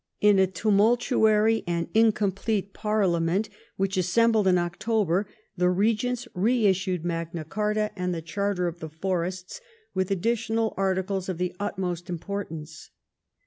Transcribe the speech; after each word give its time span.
In 0.19 0.39
a 0.39 0.47
tumultuary 0.47 1.63
and 1.67 1.87
incomplete 1.93 2.73
parliament 2.73 3.49
which 3.75 3.97
assembled 3.97 4.47
in 4.47 4.57
October, 4.57 5.27
the 5.55 5.69
regents 5.69 6.27
reissued 6.33 7.05
Magna 7.05 7.45
Carta 7.45 7.91
and 7.95 8.11
the 8.11 8.23
Charter 8.23 8.67
of 8.67 8.79
the 8.79 8.89
Forests, 8.89 9.61
with 9.93 10.09
additional 10.09 10.73
articles 10.75 11.29
of 11.29 11.37
the 11.37 11.55
utmost 11.59 12.09
import 12.09 12.49
ance. 12.49 12.89